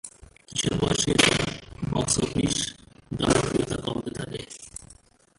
কিশোর 0.47 0.73
বয়সে 0.81 1.13
তার 1.13 1.39
box 1.93 2.15
office 2.19 2.55
জনপ্রিয়তা 3.19 3.77
কমতে 3.85 4.11
থাকে। 4.11 4.41